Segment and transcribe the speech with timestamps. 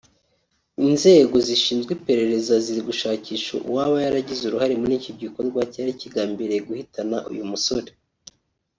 [0.87, 7.45] Inzego zishinzwe iperereza ziri gushakisha uwaba yaragize uruhare muri iki gikorwa cyari kigambiriye guhitana uyu
[7.51, 7.89] musore